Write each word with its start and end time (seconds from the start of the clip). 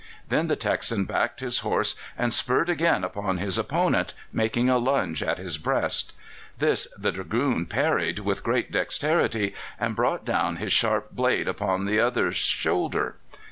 Then 0.29 0.47
the 0.47 0.55
Texan 0.55 1.05
backed 1.05 1.41
his 1.41 1.59
horse 1.59 1.93
and 2.17 2.33
spurred 2.33 2.69
again 2.69 3.03
upon 3.03 3.37
his 3.37 3.59
opponent, 3.59 4.15
making 4.33 4.67
a 4.67 4.79
lunge 4.79 5.21
at 5.21 5.37
his 5.37 5.59
breast. 5.59 6.13
This 6.57 6.87
the 6.97 7.11
Dragoon 7.11 7.67
parried 7.67 8.17
with 8.17 8.43
great 8.43 8.71
dexterity, 8.71 9.53
and 9.79 9.95
brought 9.95 10.25
down 10.25 10.55
his 10.55 10.73
sharp 10.73 11.11
blade 11.11 11.47
upon 11.47 11.85
the 11.85 11.99
other's 11.99 12.37
shoulder. 12.37 13.17